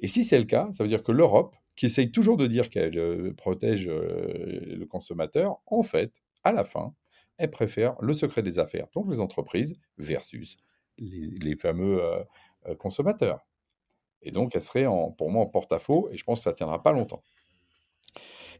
[0.00, 2.68] Et si c'est le cas, ça veut dire que l'Europe, qui essaye toujours de dire
[2.68, 6.94] qu'elle euh, protège euh, le consommateur, en fait, à la fin,
[7.36, 10.58] elle préfère le secret des affaires, donc les entreprises, versus
[10.98, 13.46] les, fameux euh, consommateurs.
[14.22, 14.84] Et donc, elle serait
[15.16, 17.22] pour moi en porte-à-faux, et je pense que ça ne tiendra pas longtemps.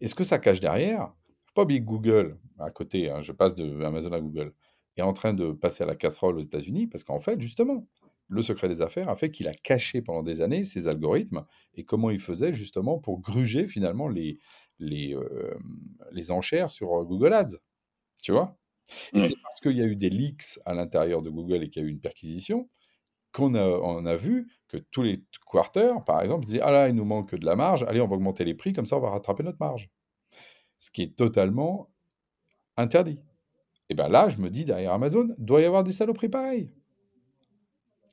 [0.01, 1.13] Et ce que ça cache derrière,
[1.55, 4.55] pas oublier Google, à côté, hein, je passe de Amazon à Google,
[4.97, 7.87] est en train de passer à la casserole aux États-Unis, parce qu'en fait, justement,
[8.31, 11.85] le secret des affaires a fait qu'il a caché pendant des années ses algorithmes et
[11.85, 14.39] comment il faisait justement pour gruger finalement les,
[14.79, 15.59] les, euh,
[16.13, 17.59] les enchères sur euh, Google Ads.
[18.23, 18.57] Tu vois?
[19.13, 21.83] Et c'est parce qu'il y a eu des leaks à l'intérieur de Google et qu'il
[21.83, 22.69] y a eu une perquisition
[23.33, 26.95] qu'on a, on a vu que tous les quarters, par exemple, disaient Ah là, il
[26.95, 29.11] nous manque de la marge, allez, on va augmenter les prix, comme ça on va
[29.11, 29.89] rattraper notre marge.
[30.81, 31.91] Ce qui est totalement
[32.77, 33.21] interdit.
[33.89, 36.73] Et bien là, je me dis, derrière Amazon, doit y avoir des saloperies pareilles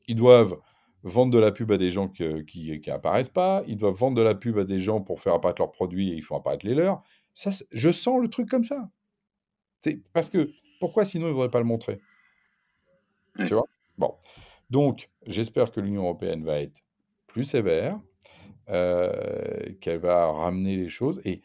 [0.07, 0.57] ils doivent
[1.03, 4.35] vendre de la pub à des gens qui n'apparaissent pas, ils doivent vendre de la
[4.35, 7.03] pub à des gens pour faire apparaître leurs produits et ils font apparaître les leurs.
[7.33, 8.89] Ça, je sens le truc comme ça.
[9.79, 11.99] C'est parce que pourquoi sinon ils ne voudraient pas le montrer?
[13.45, 13.65] Tu vois?
[13.97, 14.15] Bon.
[14.69, 16.83] Donc, j'espère que l'Union européenne va être
[17.27, 17.99] plus sévère,
[18.69, 21.21] euh, qu'elle va ramener les choses.
[21.23, 21.41] Et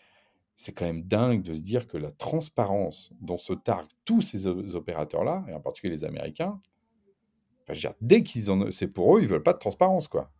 [0.56, 4.46] c'est quand même dingue de se dire que la transparence dont se targuent tous ces
[4.46, 6.60] opérateurs-là, et en particulier les Américains,
[8.00, 10.30] dès qu'ils en c'est pour eux, ils veulent pas de transparence, quoi.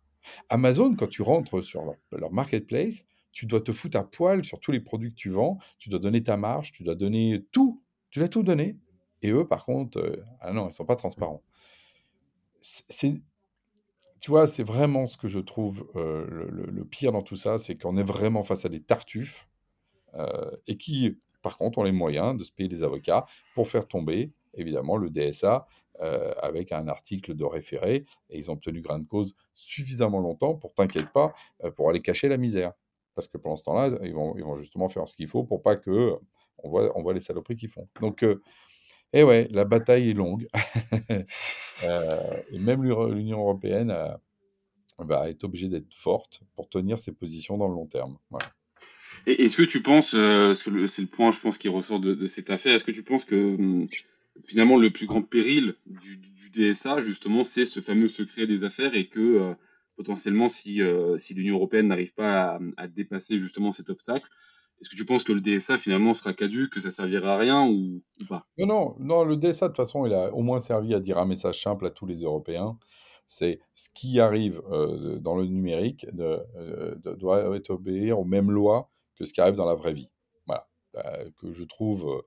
[0.49, 4.71] Amazon, quand tu rentres sur leur, marketplace, tu dois te foutre à poil sur tous
[4.71, 8.19] les produits que tu vends, tu dois donner ta marge, tu dois donner tout, tu
[8.19, 8.77] dois tout donner.
[9.21, 11.41] Et eux, par contre, euh, ah non, ils sont pas transparents.
[12.61, 13.21] C'est,
[14.19, 17.75] tu vois, c'est vraiment ce que je trouve euh, le, pire dans tout ça, c'est
[17.75, 19.47] qu'on est vraiment face à des tartuffes
[20.13, 23.87] euh, et qui, par contre, ont les moyens de se payer des avocats pour faire
[23.87, 25.67] tomber, évidemment, le DSA
[26.01, 30.55] euh, avec un article de référé, et ils ont obtenu grain de cause suffisamment longtemps
[30.55, 32.73] pour, t'inquiète pas, euh, pour aller cacher la misère.
[33.13, 35.61] Parce que pendant ce temps-là, ils vont, ils vont justement faire ce qu'il faut pour
[35.61, 36.17] pas que
[36.63, 37.87] on voit, on voit les saloperies qu'ils font.
[38.01, 38.41] Donc, euh,
[39.13, 40.47] eh ouais, la bataille est longue.
[41.83, 43.95] et même l'Union européenne
[44.97, 48.17] va être obligée d'être forte pour tenir ses positions dans le long terme.
[49.27, 50.17] Et est-ce que tu penses, c'est
[51.01, 53.35] le point, je pense, qui ressort de, de cette affaire, est-ce que tu penses que
[53.35, 53.87] hum,
[54.45, 56.19] finalement, le plus grand péril du,
[56.53, 59.55] DSA, justement, c'est ce fameux secret des affaires et que
[59.95, 60.81] potentiellement, si,
[61.17, 64.29] si l'Union européenne n'arrive pas à, dépasser justement cet obstacle,
[64.83, 67.65] est-ce que tu penses que le DSA finalement sera caduque, que ça servira à rien
[67.65, 68.45] ou, pas?
[68.57, 71.25] Non, non, le DSA de toute façon, il a au moins servi à dire un
[71.25, 72.77] message simple à tous les Européens.
[73.25, 78.91] C'est ce qui arrive euh, dans le numérique euh, doit être obéir aux mêmes lois
[79.15, 80.09] que ce qui arrive dans la vraie vie.
[80.47, 80.67] Voilà,
[80.97, 82.23] euh, que je trouve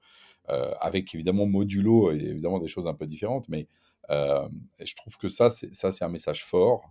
[0.49, 3.69] avec évidemment modulo et évidemment des choses un peu différentes, mais
[4.11, 6.91] je trouve que ça, c'est ça, c'est un message fort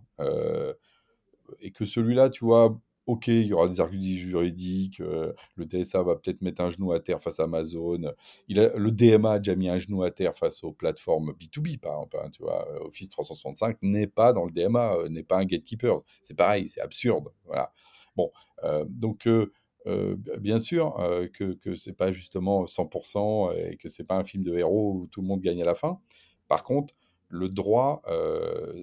[1.59, 6.01] et que celui-là, tu vois, ok, il y aura des arguments juridiques, euh, le DSA
[6.03, 8.13] va peut-être mettre un genou à terre face à Amazon,
[8.49, 12.17] le DMA a déjà mis un genou à terre face aux plateformes B2B, par exemple,
[12.23, 15.45] hein, tu vois, euh, Office 365 n'est pas dans le DMA, euh, n'est pas un
[15.45, 17.71] gatekeeper, c'est pareil, c'est absurde, voilà.
[18.15, 18.31] Bon,
[18.87, 19.27] donc,
[20.39, 20.95] bien sûr
[21.33, 25.07] que, que c'est pas justement 100% et que c'est pas un film de héros où
[25.07, 25.99] tout le monde gagne à la fin.
[26.47, 26.93] Par contre,
[27.29, 28.01] le droit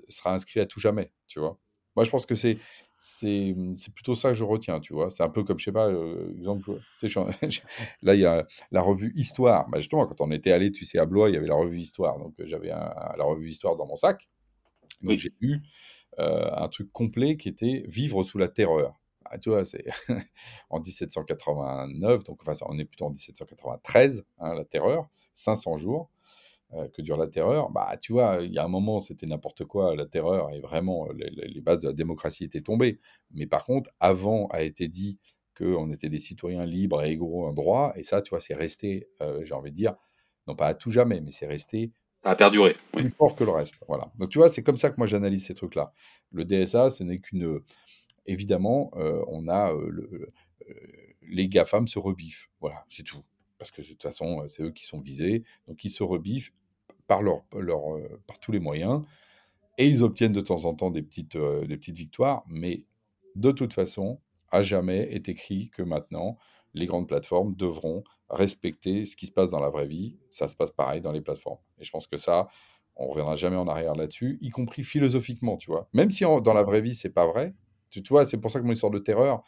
[0.09, 1.59] sera inscrit à tout jamais, tu vois.
[1.97, 2.59] Moi, je pense que c'est
[3.03, 5.11] c'est plutôt ça que je retiens, tu vois.
[5.11, 7.21] C'est un peu comme, je sais pas, euh, exemple, tu sais,
[8.03, 9.69] là, il y a la revue Histoire.
[9.69, 11.79] Bah, justement, quand on était allé, tu sais, à Blois, il y avait la revue
[11.79, 12.19] Histoire.
[12.19, 14.29] Donc, euh, j'avais la revue Histoire dans mon sac.
[15.03, 15.33] Donc, j'ai
[16.21, 18.95] euh, un truc complet qui était Vivre sous la terreur.
[19.35, 19.85] Ah, tu vois, c'est
[20.71, 26.11] en 1789, donc enfin, on est plutôt en 1793, hein, la terreur, 500 jours.
[26.75, 29.67] Euh, que dure la terreur, bah, tu vois, il y a un moment, c'était n'importe
[29.67, 32.99] quoi, la terreur, et vraiment, les, bases de la démocratie étaient tombées.
[33.31, 35.19] Mais par contre, avant a été dit
[35.57, 39.07] qu'on était des citoyens libres et égaux en droit, et ça, tu vois, c'est resté,
[39.21, 39.97] euh, j'ai envie de dire,
[40.47, 41.93] non pas à tout jamais, mais c'est resté.
[42.23, 42.77] Ça a perduré.
[42.93, 43.77] Plus fort que le reste.
[43.87, 44.11] Voilà.
[44.17, 45.93] Donc, tu vois, c'est comme ça que moi j'analyse ces trucs-là.
[46.31, 47.61] Le DSA, ce n'est qu'une.
[48.27, 49.73] Évidemment, euh, on a.
[49.73, 50.33] Le,
[51.23, 52.51] les GAFAM se rebiffent.
[52.61, 53.25] Voilà, c'est tout
[53.63, 55.45] parce que de toute façon, c'est eux qui sont visés.
[55.69, 56.53] Donc, ils se rebiffent
[57.07, 59.03] par, euh, tous les moyens.
[59.79, 62.83] Et ils obtiennent de temps en temps des petites, euh, victoires, mais
[63.37, 66.39] de toute façon, à jamais est écrit que maintenant,
[66.75, 70.19] les grandes plateformes devront respecter ce qui se passe dans la vraie vie.
[70.29, 71.61] Ça se passe pareil dans les plateformes.
[71.79, 72.49] Et je pense que ça,
[72.97, 75.89] on reviendra jamais en arrière là-dessus, y compris philosophiquement, tu vois.
[75.93, 77.55] Même si dans la vraie vie, c'est pas vrai.
[77.93, 79.43] Tu, vois, c'est pour ça que mon histoire de terreur,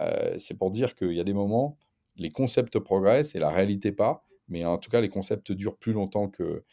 [0.00, 1.78] euh, c'est pour dire qu'il y a des moments,
[2.16, 4.24] les concepts progressent et la réalité pas.
[4.48, 6.64] Mais en tout cas, les concepts durent plus longtemps que,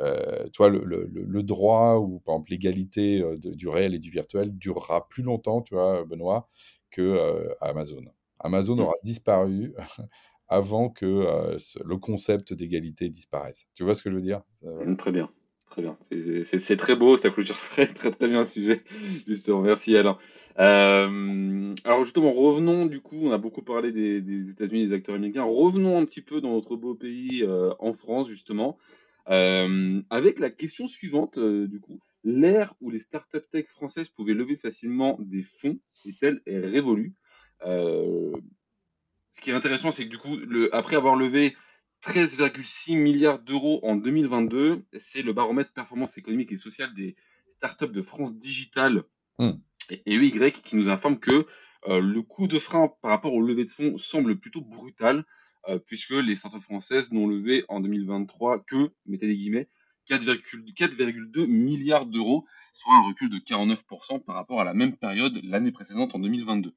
[0.00, 4.56] euh, tu vois, le, droit ou par exemple l'égalité euh, du réel et du virtuel
[4.56, 6.48] durera plus longtemps, tu vois, Benoît,
[6.90, 8.04] que euh, Amazon.
[8.40, 8.80] Amazon mmh.
[8.80, 9.74] aura disparu
[10.48, 13.66] avant que le concept d'égalité disparaisse.
[13.74, 14.42] Tu vois ce que je veux dire?
[14.62, 15.30] Mmh, Très bien.
[15.72, 15.96] Très bien.
[16.44, 18.82] C'est très beau, ça clôture très, très, très bien le sujet.
[19.26, 20.18] Justement, merci Alain.
[20.56, 25.44] alors justement, revenons du coup, on a beaucoup parlé des, États-Unis, des acteurs américains.
[25.44, 27.44] Revenons un petit peu dans notre beau pays,
[27.78, 28.76] en France justement.
[29.28, 34.34] Euh, avec la question suivante, euh, du coup, l'ère où les startups tech françaises pouvaient
[34.34, 37.14] lever facilement des fonds est-elle révolue?
[37.64, 38.32] Euh,
[39.30, 40.36] Ce qui est intéressant, c'est que du coup,
[40.72, 41.56] après avoir levé
[42.02, 47.14] 13,6 milliards d'euros en 2022, c'est le baromètre performance économique et sociale des
[47.48, 49.04] startups de France Digital
[49.38, 49.50] mmh.
[49.90, 51.46] et, EY qui nous informe que
[51.86, 55.24] le coût de frein par rapport au levée de fonds semble plutôt brutal.
[55.68, 59.68] Euh, puisque les startups françaises n'ont levé en 2023 que, mettez des guillemets,
[60.08, 65.70] 4,2 milliards d'euros, soit un recul de 49% par rapport à la même période l'année
[65.70, 66.74] précédente en 2022.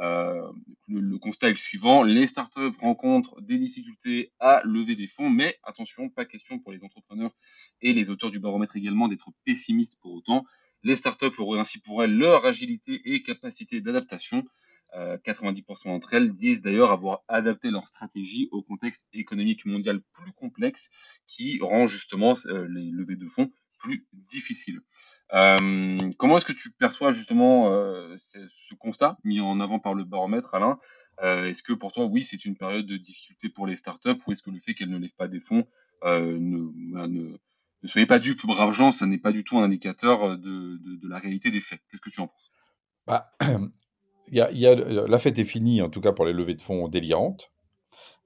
[0.00, 0.52] Euh,
[0.86, 5.58] le, constat est le suivant, les startups rencontrent des difficultés à lever des fonds, mais
[5.64, 7.34] attention, pas question pour les entrepreneurs
[7.82, 10.44] et les auteurs du baromètre également d'être pessimistes pour autant.
[10.84, 14.44] Les startups auraient ainsi pour elles leur agilité et capacité d'adaptation.
[14.94, 20.32] 90% euh, d'entre elles disent d'ailleurs avoir adapté leur stratégie au contexte économique mondial plus
[20.32, 20.90] complexe
[21.26, 24.80] qui rend justement euh, les levées de fonds plus difficiles.
[25.34, 27.70] Euh, comment est-ce que tu perçois justement
[28.16, 30.78] ce constat mis en avant par le baromètre, Alain?
[31.22, 34.42] Est-ce que pour toi, oui, c'est une période de difficulté pour les startups ou est-ce
[34.42, 35.66] que le fait qu'elles ne lèvent pas des fonds
[36.04, 37.36] ne, ne,
[37.84, 41.50] soyez pas dupes, braves gens, ça n'est pas du tout un indicateur de, la réalité
[41.50, 41.80] des faits?
[41.90, 42.50] Qu'est-ce que tu en penses?
[43.06, 43.32] Bah,
[44.32, 47.50] la fête est finie, en tout cas pour les levées de fonds délirantes.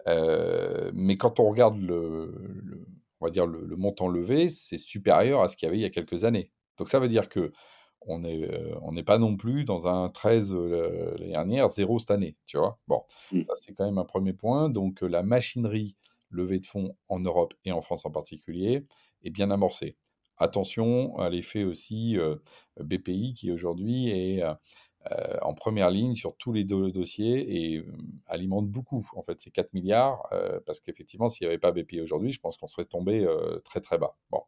[0.07, 2.87] Euh, mais quand on regarde le,
[3.21, 5.87] on va dire le, montant levé, c'est supérieur à ce qu'il y avait il y
[5.87, 6.51] a quelques années.
[6.79, 7.53] Donc ça veut dire que
[8.07, 12.37] on n'est euh, pas non plus dans un 13 euh, l'année dernière, zéro cette année,
[12.47, 12.79] tu vois?
[12.89, 13.45] Bon, mmh.
[13.45, 14.69] ça c'est quand même un premier point.
[14.69, 15.97] Donc la machinerie
[16.31, 18.87] levée de fonds en Europe et en France en particulier
[19.23, 19.97] est bien amorcée.
[20.39, 22.17] Attention à l'effet aussi
[22.81, 24.43] BPI qui aujourd'hui est
[25.43, 27.87] en première ligne sur tous les dossiers et euh,
[28.27, 30.29] alimente beaucoup, en fait, ces 4 milliards,
[30.67, 33.27] parce qu'effectivement, s'il n'y avait pas BPI aujourd'hui, je pense qu'on serait tombé
[33.65, 34.17] très très bas.
[34.31, 34.43] Bon.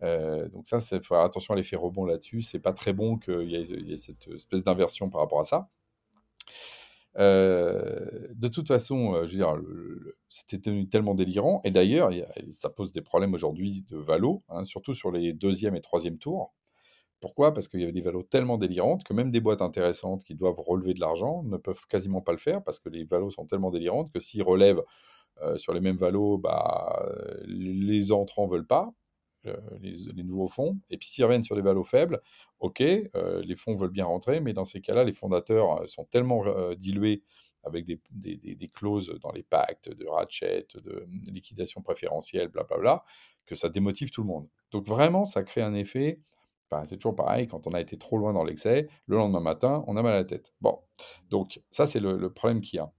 [0.00, 2.42] Donc ça, faut faire attention à l'effet rebond là-dessus.
[2.42, 5.68] C'est pas très bon qu'il y, ait cette espèce d'inversion par rapport à ça.
[7.16, 9.54] de toute façon, je veux dire,
[10.28, 11.60] c'était tellement délirant.
[11.64, 12.10] Et d'ailleurs,
[12.50, 16.54] ça pose des problèmes aujourd'hui de valo, hein, surtout sur les deuxième et troisième tours.
[17.20, 17.52] Pourquoi?
[17.52, 20.58] Parce qu'il y avait des valos tellement délirantes que même des boîtes intéressantes qui doivent
[20.58, 23.70] relever de l'argent ne peuvent quasiment pas le faire parce que les valos sont tellement
[23.70, 24.82] délirantes que s'ils relèvent
[25.42, 27.06] euh, sur les mêmes valos, bah,
[27.46, 28.92] les entrants ne veulent pas,
[29.46, 30.78] euh, les, nouveaux fonds.
[30.90, 32.20] Et puis s'ils reviennent sur des valos faibles,
[32.60, 36.44] ok, euh, les fonds veulent bien rentrer, mais dans ces cas-là, les fondateurs sont tellement
[36.74, 37.22] dilués
[37.62, 43.04] avec des, des, clauses dans les pactes de ratchet, de liquidation préférentielle, blablabla,
[43.44, 44.48] que ça démotive tout le monde.
[44.70, 46.20] Donc vraiment, ça crée un effet
[46.84, 49.96] c'est toujours pareil, quand on a été trop loin dans l'excès, le lendemain matin, on
[49.96, 50.52] a mal à la tête.
[50.60, 50.78] Bon,
[51.28, 52.90] donc ça, c'est le, problème qu'il y a.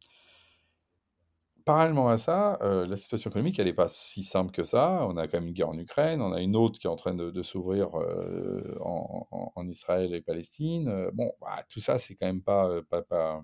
[1.65, 5.05] Parallèlement à ça, euh, la situation économique, elle n'est pas si simple que ça.
[5.07, 6.95] On a quand même une guerre en Ukraine, on a une autre qui est en
[6.95, 10.87] train de, s'ouvrir euh, en, Israël et Palestine.
[10.87, 13.43] Euh, bon, bah, tout ça, c'est quand même pas, pas, pas,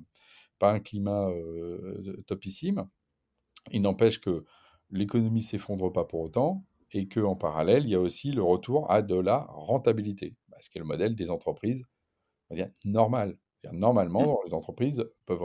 [0.60, 1.30] pas un climat
[2.26, 2.88] topissime.
[3.72, 4.46] Il n'empêche que
[4.90, 9.02] l'économie s'effondre pas pour autant et qu'en parallèle, il y a aussi le retour à
[9.02, 11.86] de la rentabilité, bah, ce qui est le modèle des entreprises
[12.50, 13.38] on va dire, normal.
[13.74, 14.48] Normalement, mmh.
[14.48, 15.42] les entreprises peuvent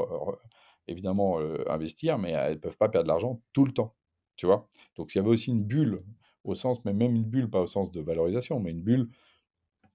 [0.88, 3.94] évidemment euh, investir, mais elles ne peuvent pas perdre de l'argent tout le temps.
[4.36, 4.68] Tu vois?
[4.96, 6.02] Donc, il y avait aussi une bulle,
[6.44, 9.08] au sens, mais même une bulle, pas au sens de valorisation, mais une bulle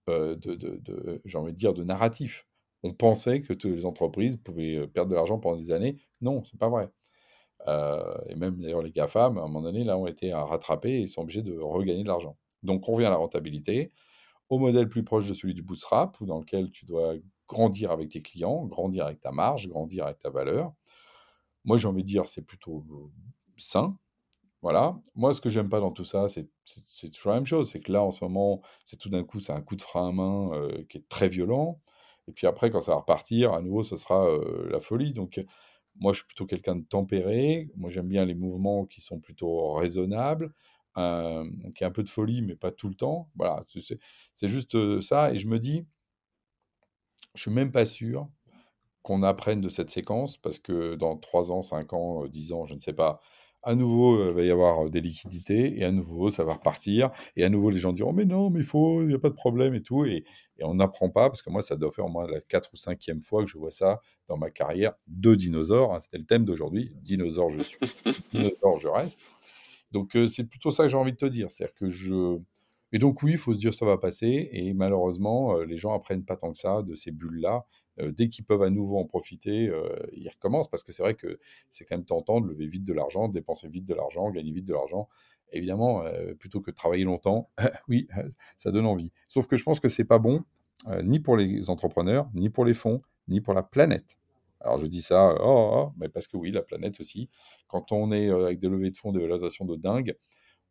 [0.09, 2.47] euh, de, de, j'ai envie de dire, de narratif.
[2.83, 5.97] On pensait que toutes les entreprises pouvaient perdre de l'argent pendant des années.
[6.21, 6.89] Non, c'est pas vrai.
[7.67, 11.07] Euh, et même d'ailleurs les GAFAM, à un moment donné, là, ont été rattrapés et
[11.07, 12.37] sont obligés de regagner de l'argent.
[12.63, 13.91] Donc on revient à la rentabilité,
[14.49, 17.15] au modèle plus proche de celui du bootstrap, dans lequel tu dois
[17.47, 20.73] grandir avec tes clients, grandir avec ta marge, grandir avec ta valeur.
[21.67, 22.83] Moi, j'ai envie de dire, c'est plutôt
[23.57, 23.97] sain.
[24.63, 24.99] Voilà.
[25.15, 26.49] Moi, ce que j'aime pas dans tout ça, c'est
[27.11, 27.69] toujours la même chose.
[27.69, 30.09] C'est que là, en ce moment, c'est tout d'un coup, c'est un coup de frein
[30.09, 31.81] à main euh, qui est très violent.
[32.27, 35.13] Et puis après, quand ça va repartir, à nouveau, ce sera euh, la folie.
[35.13, 35.43] Donc,
[35.99, 37.69] moi, je suis plutôt quelqu'un de tempéré.
[37.75, 40.53] Moi, j'aime bien les mouvements qui sont plutôt raisonnables,
[40.97, 43.29] euh, qui a un peu de folie, mais pas tout le temps.
[43.35, 43.61] Voilà,
[44.33, 45.33] c'est juste euh, ça.
[45.33, 45.85] Et je me dis,
[47.35, 48.29] je suis même pas sûr
[49.07, 52.73] qu'on apprenne de cette séquence, parce que dans 3 ans, 5 ans, 10 ans, je
[52.73, 53.21] ne sais pas,
[53.63, 57.45] à nouveau, il va y avoir des liquidités, et à nouveau, ça va repartir, et
[57.45, 59.33] à nouveau, les gens diront, mais non, mais il faut, il n'y a pas de
[59.33, 60.25] problème, et tout, et,
[60.61, 63.21] on n'apprend pas, parce que moi, ça doit faire au moins la 4 ou 5e
[63.21, 66.91] fois que je vois ça dans ma carrière de dinosaure, hein, c'était le thème d'aujourd'hui,
[67.01, 67.79] dinosaure je suis,
[68.33, 69.21] dinosaure je reste.
[69.93, 72.39] Donc, euh, c'est plutôt ça que j'ai envie de te dire, c'est-à-dire que je...
[72.91, 75.93] Et donc oui, il faut se dire ça va passer, et malheureusement, euh, les gens
[75.93, 77.61] apprennent pas tant que ça de ces bulles-là, euh,
[77.99, 81.39] dès qu'ils peuvent à nouveau en profiter, euh, ils recommencent parce que c'est vrai que
[81.69, 84.65] c'est quand même tentant de lever vite de l'argent, dépenser vite de l'argent, gagner vite
[84.65, 85.07] de l'argent.
[85.51, 87.49] Évidemment, euh, plutôt que de travailler longtemps,
[87.87, 88.07] oui,
[88.57, 89.11] ça donne envie.
[89.27, 90.43] Sauf que je pense que c'est pas bon,
[91.03, 94.17] ni pour les entrepreneurs, ni pour les fonds, ni pour la planète.
[94.61, 97.29] Alors je dis ça, oh, oh, oh mais parce que oui, la planète aussi.
[97.67, 100.15] Quand on est avec des levées de fonds, des valorisations de dingue,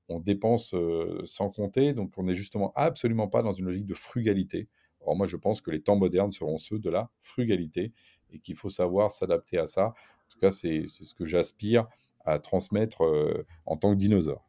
[0.09, 0.77] on dépense
[1.25, 4.69] sans compter, donc on n'est justement absolument pas dans une logique de frugalité.
[5.07, 7.93] Or, moi, je pense que les temps modernes seront ceux de la frugalité
[8.33, 9.87] et qu'il faut savoir s'adapter à ça.
[9.87, 11.87] En tout cas, c'est ce que j'aspire
[12.25, 14.45] à transmettre euh, en tant que dinosaure.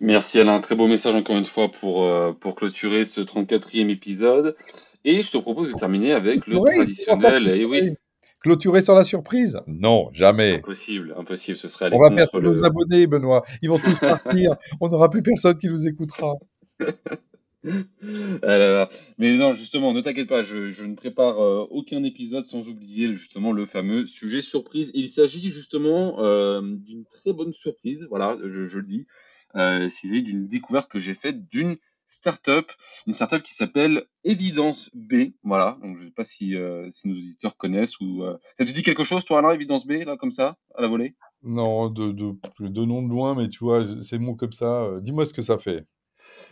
[0.00, 4.56] Merci Alain, très beau message encore une fois pour, euh, pour clôturer ce 34e épisode.
[5.04, 7.48] Et je te propose de terminer avec le traditionnel.
[7.48, 7.94] Et eh oui.
[8.42, 9.58] Clôturer sur la surprise?
[9.66, 10.56] Non, jamais.
[10.56, 13.42] Impossible, impossible, ce serait On va perdre nos abonnés, Benoît.
[13.62, 14.56] Ils vont tous partir.
[14.80, 16.34] On n'aura plus personne qui nous écoutera.
[18.42, 23.12] Ah Mais non, justement, ne t'inquiète pas, je, ne prépare euh, aucun épisode sans oublier
[23.12, 24.90] justement le fameux sujet surprise.
[24.94, 29.06] Il s'agit justement euh, d'une très bonne surprise, voilà, je, le dis.
[29.56, 31.76] Euh, c'est d'une découverte que j'ai faite d'une
[32.08, 32.70] startup,
[33.06, 35.32] une startup qui s'appelle Evidence B.
[35.42, 36.54] Voilà, donc je ne sais pas si,
[36.90, 38.24] si nos auditeurs connaissent ou.
[38.58, 41.16] Ça te dit quelque chose, toi, Alain, Evidence B, là, comme ça, à la volée?
[41.42, 44.88] Non, de, de, de nom de loin, mais tu vois, ces mots comme ça.
[45.00, 45.84] Dis-moi ce que ça fait.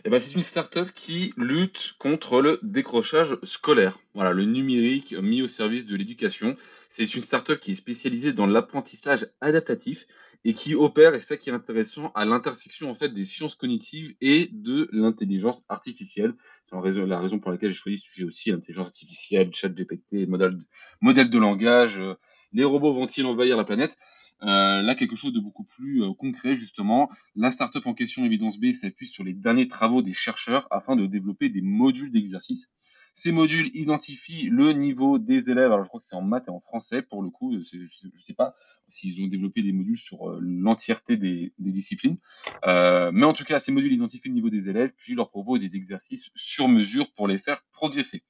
[0.03, 3.99] Eh ben, c'est une startup qui lutte contre le décrochage scolaire.
[4.13, 6.57] Voilà, le numérique mis au service de l'éducation.
[6.89, 10.05] C'est une startup qui est spécialisée dans l'apprentissage adaptatif
[10.43, 13.55] et qui opère, et c'est ça qui est intéressant, à l'intersection en fait des sciences
[13.55, 16.33] cognitives et de l'intelligence artificielle.
[16.65, 21.29] C'est la raison pour laquelle j'ai choisi ce sujet aussi, intelligence artificielle, chat GPT, modèle,
[21.29, 22.13] de langage, euh,
[22.53, 23.97] les robots vont-ils envahir la planète?
[24.41, 27.09] Là, quelque chose de beaucoup plus euh, concret, justement.
[27.35, 31.05] La startup en question, Evidence B, s'appuie sur les derniers travaux des chercheurs afin de
[31.05, 32.69] développer des modules d'exercice.
[33.17, 35.71] Ces modules identifient le niveau des élèves.
[35.71, 37.53] Alors je crois que c'est en maths et en français pour le coup.
[37.53, 38.55] Je ne sais pas
[38.89, 42.17] s'ils ont développé des modules sur euh, l'entièreté des, disciplines.
[42.65, 45.61] Euh, mais en tout cas, ces modules identifient le niveau des élèves, puis leur proposent
[45.61, 48.23] des exercices sur mesure pour les faire progresser.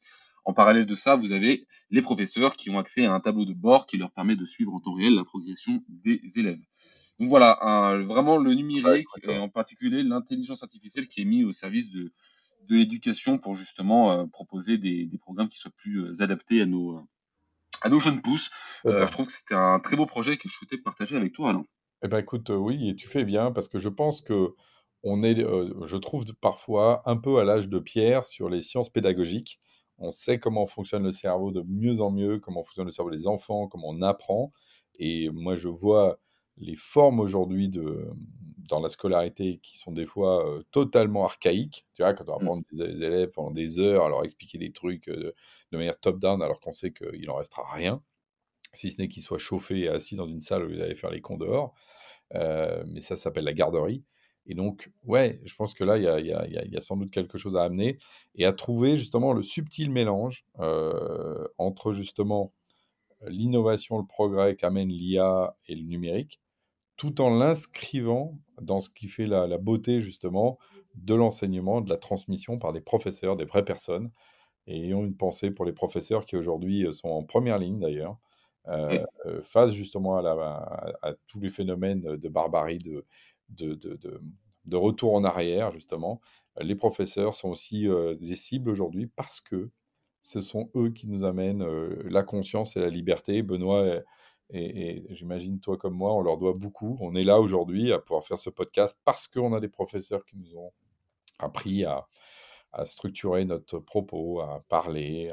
[0.46, 3.54] En parallèle de ça, vous avez les professeurs qui ont accès à un tableau de
[3.54, 6.62] bord qui leur permet de suivre en temps réel la progression des élèves.
[7.20, 11.90] Donc voilà, vraiment le numérique et en particulier l'intelligence artificielle qui est mis au service
[11.90, 12.12] de,
[12.68, 16.66] de l'éducation pour justement euh, proposer des, des, programmes qui soient plus euh, adaptés à
[16.66, 17.00] nos,
[17.82, 18.52] à nos jeunes pousses.
[18.86, 21.50] Euh, je trouve que c'était un très beau projet que je souhaitais partager avec toi,
[21.50, 21.66] Alain.
[22.04, 24.50] Eh ben écoute, oui, et tu fais bien parce que je pense que
[25.04, 29.60] on est, je trouve parfois un peu à l'âge de pierre sur les sciences pédagogiques.
[29.98, 33.28] On sait comment fonctionne le cerveau de mieux en mieux, comment fonctionne le cerveau des
[33.28, 34.52] enfants, comment on apprend.
[35.00, 36.20] Et moi, je vois
[36.58, 38.10] les formes aujourd'hui de,
[38.70, 41.86] dans la scolarité qui sont des fois euh, totalement archaïques.
[41.94, 42.46] Tu vois, quand on va mmh.
[42.46, 45.34] prendre des, élèves pendant des heures à leur expliquer des trucs euh,
[45.72, 48.02] de manière top-down alors qu'on sait qu'il n'en restera rien,
[48.74, 51.12] si ce n'est qu'ils soient chauffés et assis dans une salle où ils allaient faire
[51.12, 51.74] les cons dehors.
[52.34, 54.04] Euh, mais ça s'appelle la garderie.
[54.48, 56.98] Et donc, ouais, je pense que là, il y a, y, a, y a, sans
[56.98, 57.98] doute quelque chose à amener
[58.36, 60.46] et à trouver justement le subtil mélange
[61.58, 62.54] entre justement
[63.28, 66.40] l'innovation, le progrès qu'amène l'IA et le numérique,
[66.98, 70.58] tout en l'inscrivant dans ce qui fait la, beauté justement
[70.96, 74.12] de l'enseignement, de la transmission par des professeurs, des vraies personnes,
[74.68, 78.18] et ayons une pensée pour les professeurs qui aujourd'hui euh, sont en première ligne d'ailleurs,
[78.68, 83.06] euh, euh, face justement à, tous les phénomènes de barbarie, de,
[83.50, 86.22] de, retour en arrière justement.
[86.62, 87.88] Les professeurs sont aussi
[88.20, 89.70] des cibles aujourd'hui parce que
[90.22, 91.66] ce sont eux qui nous amènent
[92.04, 93.44] la conscience et la liberté.
[93.44, 94.02] Benoît
[94.52, 96.98] et, j'imagine, toi comme moi, on leur doit beaucoup.
[97.02, 100.38] On est là aujourd'hui à pouvoir faire ce podcast parce qu'on a des professeurs qui
[100.38, 100.72] nous ont
[101.40, 102.08] appris à,
[102.84, 105.32] structurer notre propos, à parler,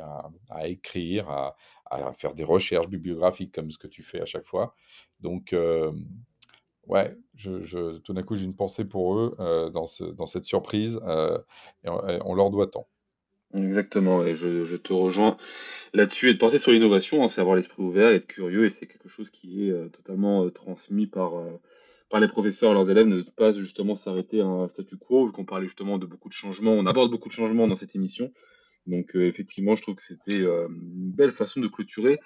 [0.49, 4.75] à, écrire, à, faire des recherches bibliographiques comme ce que tu fais à chaque fois.
[5.19, 5.93] Donc, euh,
[6.87, 11.01] ouais, je, tout d'un coup, j'ai une pensée pour eux euh, dans, dans, cette surprise
[11.07, 11.39] euh,
[11.85, 12.89] et on, leur doit tant.
[13.55, 15.37] Exactement, et je, te rejoins
[15.93, 18.87] là-dessus et de penser sur l'innovation, hein, c'est avoir l'esprit ouvert, être curieux, et c'est
[18.87, 21.33] quelque chose qui est euh, totalement transmis par,
[22.09, 25.33] par les professeurs à leurs élèves, ne pas justement s'arrêter à un statu quo, vu
[25.33, 28.33] qu'on parlait justement de beaucoup de changements, on aborde beaucoup de changements dans cette émission.
[28.87, 32.19] Donc effectivement, je trouve que c'était une belle façon de clôturer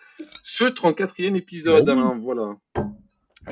[0.42, 2.56] ce 34e épisode, bah voilà.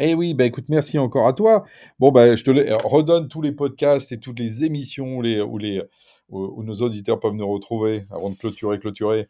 [0.01, 1.65] Eh oui, bah écoute, merci encore à toi.
[2.01, 2.51] Bon, bah, je te
[2.87, 5.83] redonne tous les podcasts et toutes les émissions les, où les,
[6.29, 9.29] où, nos auditeurs peuvent nous retrouver avant de clôturer, clôturer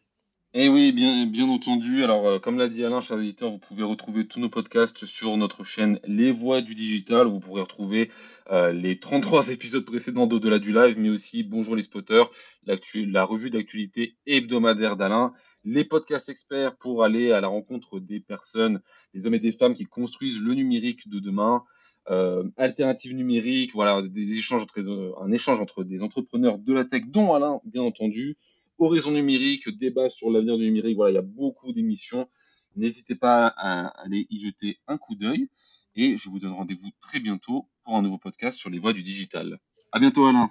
[0.57, 2.05] Eh oui, bien, entendu.
[2.05, 5.37] Alors, euh, comme l'a dit Alain, cher auditeur, vous pouvez retrouver tous nos podcasts sur
[5.37, 7.27] notre chaîne Les Voix du Digital.
[7.27, 8.09] Vous pourrez retrouver
[8.53, 12.31] euh, les 33 épisodes précédents d'Au-delà du live, mais aussi Bonjour les spotters,
[12.67, 15.33] la revue d'actualité hebdomadaire d'Alain,
[15.65, 18.81] les podcasts experts pour aller à la rencontre des personnes,
[19.13, 21.65] des hommes et des femmes qui construisent le numérique de demain,
[22.11, 27.03] euh, alternative numérique, voilà, des, échanges entre, un échange entre des entrepreneurs de la tech,
[27.09, 28.37] dont Alain, bien entendu,
[28.79, 32.29] Horizon numérique, débat sur l'avenir du numérique, voilà, il y a beaucoup d'émissions.
[32.77, 35.49] N'hésitez pas à aller y jeter un coup d'œil
[35.95, 39.03] et je vous donne rendez-vous très bientôt pour un nouveau podcast sur les voies du
[39.03, 39.59] digital.
[39.93, 40.51] À bientôt Alain.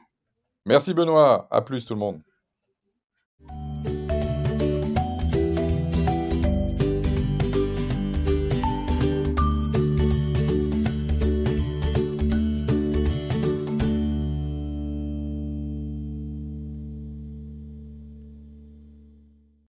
[0.66, 2.22] Merci Benoît, à plus tout le monde.